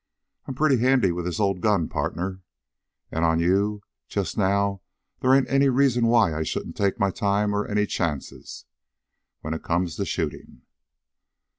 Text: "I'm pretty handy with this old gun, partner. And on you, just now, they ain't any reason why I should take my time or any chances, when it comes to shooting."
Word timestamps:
"I'm 0.47 0.55
pretty 0.55 0.77
handy 0.79 1.11
with 1.11 1.25
this 1.25 1.39
old 1.39 1.61
gun, 1.61 1.87
partner. 1.87 2.41
And 3.11 3.23
on 3.23 3.37
you, 3.39 3.83
just 4.07 4.35
now, 4.35 4.81
they 5.19 5.27
ain't 5.29 5.47
any 5.47 5.69
reason 5.69 6.07
why 6.07 6.33
I 6.33 6.41
should 6.41 6.75
take 6.75 6.99
my 6.99 7.11
time 7.11 7.53
or 7.53 7.67
any 7.67 7.85
chances, 7.85 8.65
when 9.41 9.53
it 9.53 9.61
comes 9.61 9.97
to 9.97 10.05
shooting." 10.07 10.63